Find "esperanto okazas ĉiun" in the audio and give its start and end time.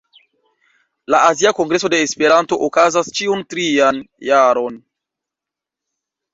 2.07-3.45